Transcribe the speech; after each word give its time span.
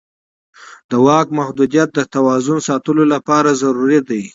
د 0.89 0.91
واک 1.05 1.27
محدودیت 1.39 1.89
د 1.93 1.99
توازن 2.15 2.57
ساتلو 2.67 3.03
لپاره 3.13 3.49
ضروري 3.61 3.99
دی 4.09 4.23